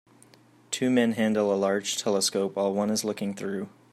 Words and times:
Two 0.71 0.89
men 0.89 1.11
handle 1.11 1.53
a 1.53 1.55
large 1.55 1.95
telescope 1.95 2.55
while 2.55 2.73
one 2.73 2.89
is 2.89 3.05
looking 3.05 3.35
through 3.35 3.69